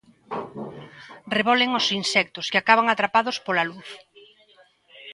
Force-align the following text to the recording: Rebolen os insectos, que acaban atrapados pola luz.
Rebolen 1.37 1.71
os 1.79 1.87
insectos, 1.99 2.45
que 2.51 2.59
acaban 2.59 2.87
atrapados 2.89 3.37
pola 3.45 3.67
luz. 3.69 3.89